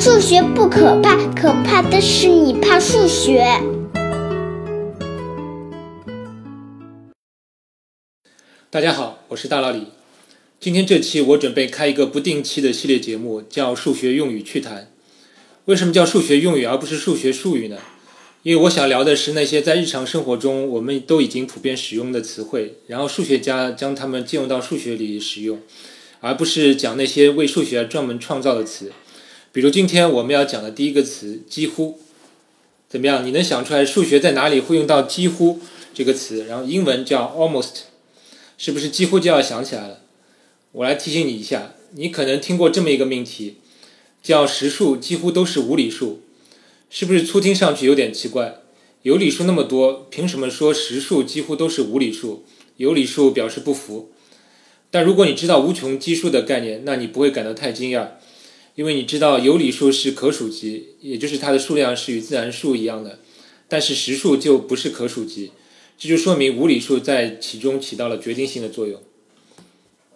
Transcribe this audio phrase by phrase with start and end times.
[0.00, 3.44] 数学不可怕，可怕的是你怕数学。
[8.70, 9.88] 大家好，我是大老李。
[10.58, 14.84] 今天这期我准备开一个不定期的系列节目，叫《数学用语趣谈》。
[15.66, 17.76] 为什么叫数学用语而不是数学术语呢？
[18.42, 25.60] 因为我想聊的是那些在日常生活中我们都已经普遍使用的词汇，然后数学家将它们借用到数学里使用，
[26.20, 28.90] 而不是讲那些为数学专门创造的词。
[29.52, 31.98] 比如今天我们要讲的第一个词“几乎”，
[32.88, 33.26] 怎么样？
[33.26, 35.58] 你能想出来数学在哪里会用到“几乎”
[35.92, 36.44] 这个词？
[36.44, 37.80] 然后英文叫 “almost”，
[38.56, 40.02] 是不是几乎就要想起来了？
[40.70, 43.56] 我来提醒你一下，你可能听过这么一个命题，
[44.22, 46.22] 叫“实数几乎都是无理数”，
[46.88, 48.60] 是不是粗听上去有点奇怪？
[49.02, 52.44] 有理数那么多，凭什么说实数几乎都是无理数？
[52.76, 54.12] 有理数表示不服。
[54.92, 58.10] 但如果你知道无穷基数的概念，那你不会感到太惊讶。
[58.74, 63.18] 因为你知道有理数是可数集，也就是它的数量是与自然数一样的，
[63.68, 65.50] 但是实数就不是可数集，
[65.98, 69.00] 这就说明无理数在其中起到了决定性的作用。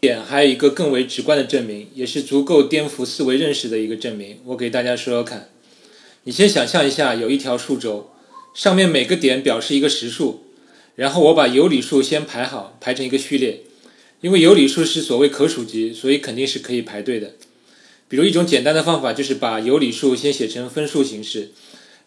[0.00, 5.50] 点还有一个更为直观的证明，也是足够颠覆思维认识的一个证明，我给大家说说看。
[6.24, 8.10] 你先想象一下，有一条数轴，
[8.54, 10.44] 上面每个点表示一个实数，
[10.94, 13.62] 然后我把有理数先排好，排成一个序列，
[14.20, 17.32] 因为有理数是所谓可数集，所以肯定是可以排队的。
[18.08, 21.52] 比如一种简单的方法就是把有理数先写成分数形式，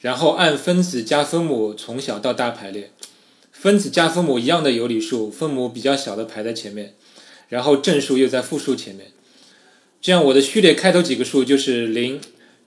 [0.00, 2.90] 然后按分子加分母从小到大排列，
[3.52, 6.94] 分子加分母一样的有理数，分母比较小的排在前面，
[7.48, 9.08] 然后正数又在负数前面。
[10.00, 12.18] 这样我的序列开头几个数就是零、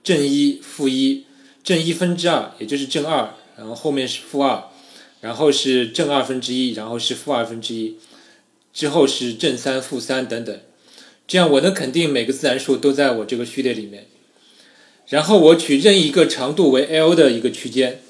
[0.04, 1.24] 正一、负一、
[1.64, 4.62] 正一分之二，也就是正二，然后后面是负二，
[5.20, 7.96] 然后是正二分之一，然后是负二分之一，
[8.72, 10.60] 之后是正三、负三等等。
[11.26, 14.06] 这样我能肯定每个自然数都在我这个序列里面，
[15.08, 18.00] 然后我取任意一个长度为 l 的一个区间，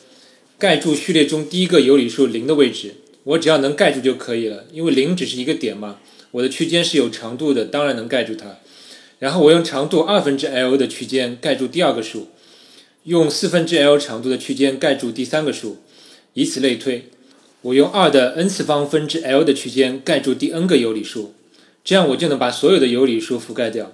[0.59, 6.01] 盖住序列中第一个有理数零的位置，我只要能盖住就可以了，因为零只是一个点嘛，
[6.33, 8.59] 我的区间是有长度的，当然能盖住它。
[9.21, 12.29] 然后我用长度二分之 l 的区间盖住第二个数，
[13.05, 15.79] 用四分之 l 长度的区间盖住第三个数，
[16.33, 17.09] 以此类推，
[17.63, 21.33] 我用二的 n 次方分之 l 的区间盖住第 n 个有理数。
[21.85, 23.93] 这样我就能把所有的有理数覆盖掉。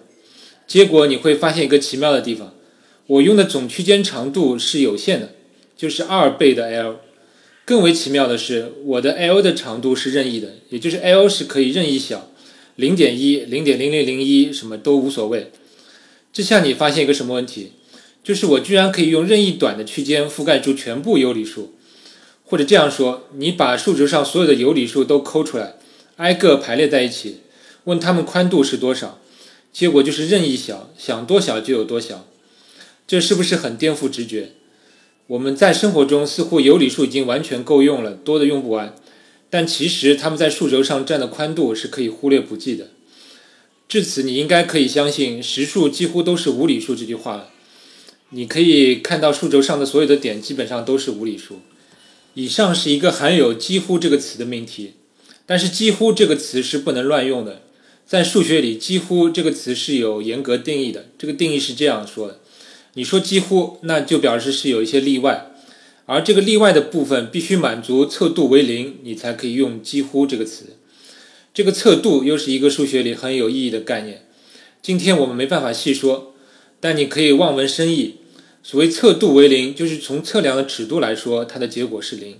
[0.66, 2.54] 结果你会发现一个奇妙的地方：
[3.08, 5.34] 我用的总区间长度是有限的，
[5.76, 7.00] 就是二倍的 l。
[7.64, 12.30] 更为奇妙的是，我的 l 的长度是任意的，也就是 l 是可以任意小，
[12.76, 15.50] 零点一、零点零零零一什么都无所谓。
[16.32, 17.72] 这下你发现一个什么问题？
[18.22, 21.74] 就是我居然可以用任意短的区间覆盖住全部有理数，
[22.44, 25.74] 或者这样说，你把数轴上所有的有理数都抠出来，
[26.16, 27.38] 挨个排列在一起。
[27.84, 29.20] 问它们宽度是多少，
[29.72, 32.26] 结果就是任意小，想多小就有多小，
[33.06, 34.52] 这是不是很颠覆直觉？
[35.26, 38.94] 我们在生活中似乎有理数已经完全够用了，多的用不完，
[39.48, 42.88] 但其实它们在数轴上占的宽度是可以忽略不计的。
[43.88, 47.50] 至此，你应该可以相信实数几乎都是无理数这句话了。
[48.30, 51.60] 你可以看到数轴上的所有的点基本上都是无理数。
[52.34, 54.92] 以上是一个含有“几乎”这个词的命题，
[55.46, 57.62] 但是“几乎”这个词是不能乱用的。
[58.10, 61.06] 在数学里，“几乎”这个词是有严格定义的。
[61.16, 62.40] 这个定义是这样说的：
[62.94, 65.52] 你说“几乎”，那就表示是有一些例外，
[66.06, 70.76] 而这个例外的部分必须满足测度为零，你才可以用“几乎”这个词。
[71.54, 74.26] 这个测度又是一个数学里很有意义的概念。
[74.82, 76.34] 今天我们没办法细说，
[76.80, 78.16] 但你可以望文生义。
[78.64, 82.38] 所谓测度为零，就是从测量的尺度来说，它的结果是零。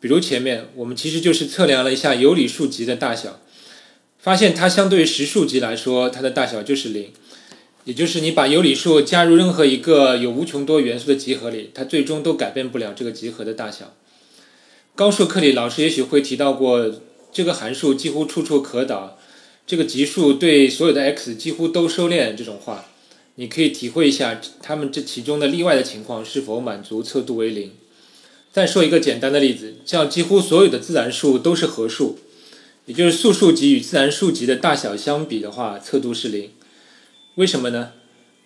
[0.00, 3.42] 比如前面我们其实就是测量了一下有理数集的大小。
[4.26, 7.12] 发现它相对于实数集来说，它的大小就是零，
[7.84, 13.94] 也就是你把有理数加入任何一个有无穷多元素的集合里，它最终都改变不了这个集合的大小。
[14.96, 16.92] 高数课里老师也许会提到过，
[17.32, 19.16] 这个函数几乎处处可导，
[19.64, 22.86] 这个级数对所有的 x 几乎都收敛这种话，
[23.36, 27.70] 你可以体会一下他们这其中的例外的情况是否满足测度为零。
[28.52, 32.18] 再说一个简单的例子，像几乎所有的自然数都是合数。
[32.86, 36.50] 也就是素数集与自然数集的大小相比的话，测度是零。
[37.34, 37.90] 为什么呢？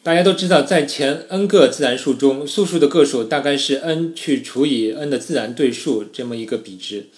[0.03, 7.09] 大家都知道，在前 n 个自然数中，素数的个数大概是 n 去除以 n 的自然对数这么一个比值，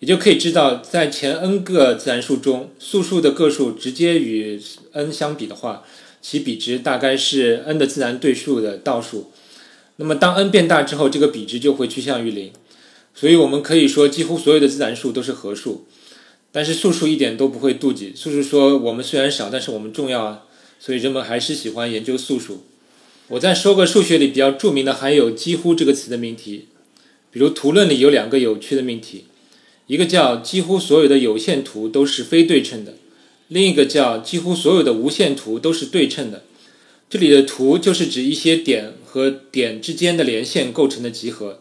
[0.00, 4.60] 也就可以知道，在前 n 个自然数中，素数的个数直接与
[4.90, 5.84] n 相比的话，
[6.20, 9.30] 其比值大概是 n 的自然对数的倒数。
[9.98, 12.50] 那么当 n 变大之后，这个比值就会趋向于零。
[13.14, 15.86] 所以我们可以说，几乎所有的自然数都是合数。
[16.56, 20.44] 但是素数一点都不会妒忌，素数说我们虽然少，但是我们重要啊，
[20.80, 22.64] 所以人们还是喜欢研究素数。
[23.28, 26.68] 我再说个数学里比较著名的含有“几乎”这个词的命题，
[27.30, 29.26] 比如图论里有两个有趣的命题，
[29.86, 32.94] 一个叫“几乎所有的有限图都是非对称的”，
[33.48, 36.44] 另一个叫“几乎所有的无限图都是对称的”。
[37.10, 41.60] 这里的图就是指一些点和点之间的连线构成的集合。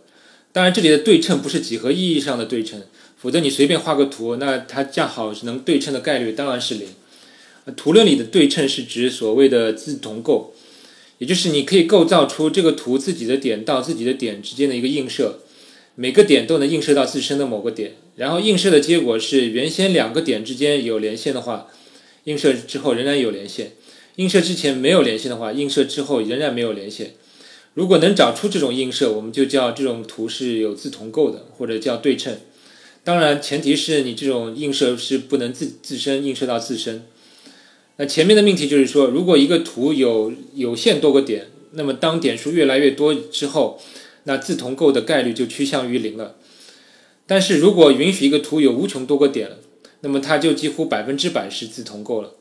[0.53, 2.83] 当然，这里的对称不是几何意义上的对称，
[3.25, 6.87] 否则你随便画个图，那它恰好能对称的概率当然是零。
[7.75, 10.53] 图论里的对称是指所谓的自同构。
[11.17, 15.39] 也就是你可以构造出这个图自己的点到自己的点之间的一个映射，
[15.95, 21.65] 每个点都能映射到自身的某个点，然后映射的结果是原先两个点之间有连线的话，
[22.25, 23.69] 映射之后仍然有连线；
[24.17, 27.15] 映射之前没有连线的话，映射之后仍然没有连线。
[27.73, 32.37] 如果能找出这种映射，我们就叫这种图是有自同构的，或者叫对称。
[33.05, 37.05] 当然，前提是你这种映射是不能自自身映射到自身。
[37.97, 43.79] 那前面的命题就是说，如果一个图有有限多个点，那么当点数越来越多之后，
[44.23, 46.37] 那自同构的概率就趋向于零了。
[47.27, 49.51] 但是如果允许一个图有无穷多个点，
[50.01, 52.31] 那么它就几乎百分之百是自同构了。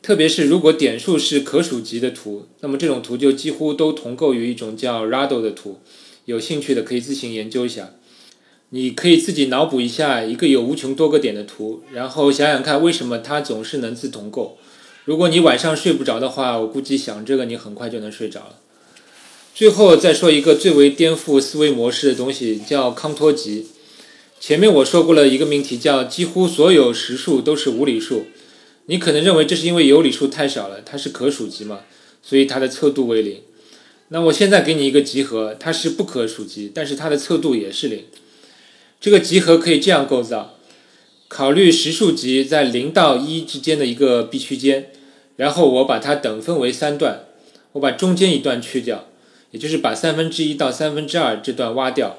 [0.00, 5.80] 特别是如果点数是可数集的图，那么这种图就几乎都同构于一种叫 Rado 的图。
[6.24, 7.94] 有兴趣的可以自行研究一下。
[8.74, 14.56] 你可以自己脑补一下一个有无穷多个点的图，然后想想看为什么它总是能自同构。
[15.04, 18.56] 如果你晚上睡不着的话，我估计想这个你很快就能睡着了。
[19.54, 23.66] 最后再说一个最为颠覆思维模式的东西，叫康托集。
[24.40, 28.24] 前面我说过了一个命题，叫几乎所有实数都是无理数。
[28.86, 31.80] 你可能认为这是因为有理数太少了，它是可数集嘛，
[32.22, 33.42] 所以它的测度为零。
[34.08, 38.04] 那我现在给你一个集合，它是不可数集，但是它的测度也是零。
[39.02, 40.54] 这个集合可以这样构造。
[41.26, 44.92] 考虑实数集在零到一之间的一个闭区间，
[45.34, 47.24] 然后我把它等分为三段，
[47.72, 49.08] 我把中间一段去掉，
[49.50, 52.18] 也就是把三分之一到三分之二这段挖掉，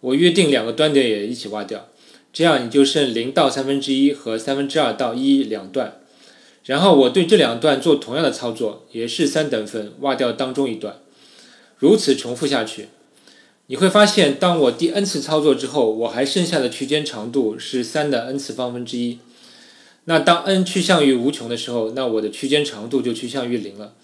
[0.00, 1.90] 我约定两个端点也一起挖掉，
[2.32, 6.00] 这样你就剩零到三分之一和三分之二到一两段，
[6.64, 11.00] 然后我对这两段做同样的操作，也是三等分，挖掉当中一段，
[11.76, 12.88] 如此重复下去。
[13.66, 19.18] 你会发现，当我第 n 次操作之后，我还剩下的区间长度是三的 n 次方分之一。
[20.04, 23.94] 那当 n 趋向于无穷的时候，那我的区间长度就趋向于零了。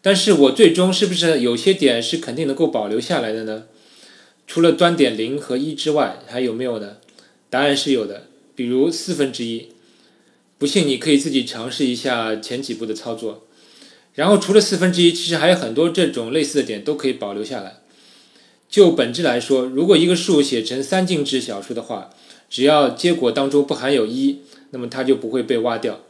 [0.00, 3.66] 但是我最终是不是有些点是肯定能够保留下来的呢？
[4.48, 6.96] 除了端点零和一之外，还有没有呢？
[7.48, 8.26] 答案是有的，
[8.56, 9.68] 比如四分之一。
[10.58, 13.46] 不信你可以自己尝试一下前几步的操作。
[14.14, 17.81] 然后除了四分之一，其实还有很多这种类似的点都可以保留下来。
[18.72, 22.08] 就本质来说，如果一个数写成三进制小数的话，
[22.48, 24.38] 只要结果当中不含有一，
[24.70, 26.00] 那么它就不会被挖掉。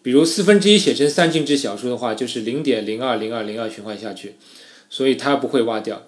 [0.00, 4.36] 比如四分之一写成三进制小数的话，就是零点零二零二零二循环下去，
[4.88, 6.04] 所以它不会挖掉。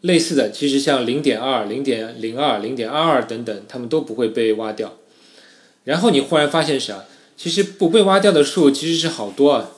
[0.00, 4.96] 类似的，其实像零点二、零点零二、零点二二等等，它们都不会被挖掉。
[5.84, 7.04] 然后你忽然发现啥？
[7.36, 9.70] 其实不被挖掉的数其实是好多啊。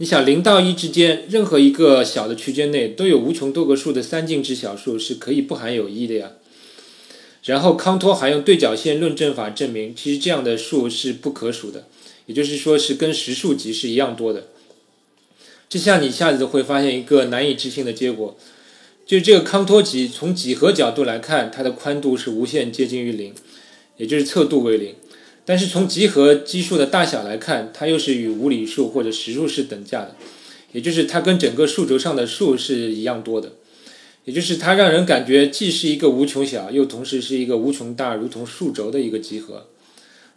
[0.00, 6.32] 你想零到一之间任何一个小的区间内都有无穷多个数的三进制小数是可以不含有一的呀。
[7.42, 11.88] 然后康托还用对角线论证法证明，其实这样的数是不可数的，
[12.26, 14.46] 也就是说是跟实数集是一样多的。
[15.68, 18.38] 这下你一下子会发现一个难以置信的结果，
[19.04, 23.34] 就是这个康托集从几何角度来看，它的宽度是无限接近于零，
[23.96, 24.94] 也就是测度为零。
[25.48, 30.14] 但是从集合基数的大小来看，它又是与无理数或者实数是等价的，
[30.72, 33.52] 也就是它跟整个数轴上的数是一样多的，
[34.26, 39.68] 也就是它让人感觉既是一个无穷小，又同时是一个无穷大，如同数轴的一个集合，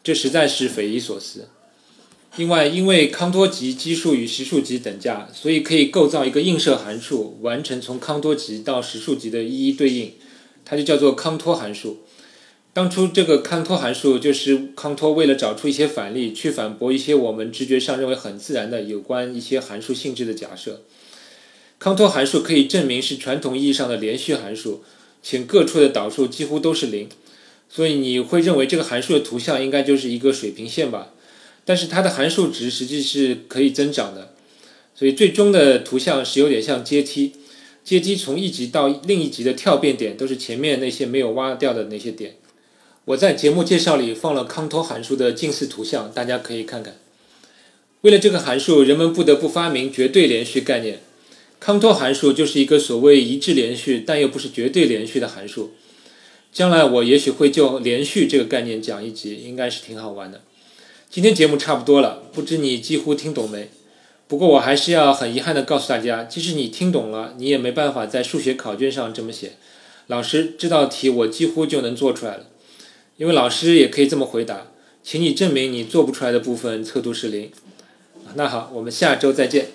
[0.01, 1.49] 这实在是匪夷所思。
[2.37, 10.13] 另外，因为康托集基数与实数集等价，所以可以构造一个映射函数，完成从康托集到实数集的一一对应，
[10.63, 11.97] 它就叫做康托函数。
[12.73, 20.81] 当初这个康托函数就是康托为了找出一些反例，去反驳一些我们直觉上认为很自然的有关一些函数性质的假设。
[21.79, 24.83] 康托函数可以证明是传统意义上的连续函数，
[25.21, 27.09] 且各处的导数几乎都是零，
[27.67, 31.09] 所以你会认为这个函数的图像应该就是一个水平线吧？
[31.65, 34.33] 但是它的函数值实际是可以增长的，
[34.95, 37.33] 所以最终的图像是有点像阶梯，
[37.83, 42.37] 阶梯从一级到另一级的跳变点都是前面那些没有挖掉的那些点。
[43.05, 46.97] 我在节目介绍里放了康托函数的近似图像，大家可以看看。
[48.01, 50.99] 为了这个函数，人们不得不发明绝对连续概念。
[51.59, 55.71] 康托函数就是一个所谓一致连续，但又不是绝对连续的函数。
[56.53, 60.41] 将来我也许会就连续这个概念讲一集，应该是挺好玩的。
[61.09, 63.69] 今天节目差不多了，不知你几乎听懂没？
[64.27, 69.53] 不过我还是要很遗憾的告诉大家，即使你听懂了，你也没办法在数学考卷上这么写。
[70.05, 72.47] 老师，这道题我几乎就能做出来了，
[73.21, 74.65] 因为老师也可以这么回答，
[75.03, 77.51] 请你证明你做不出来的部分测度是零。
[78.33, 79.67] 那好，我们下周再见。